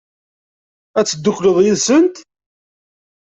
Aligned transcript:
Ad 0.99 1.05
teddukleḍ 1.05 1.57
yid-sent? 1.61 2.15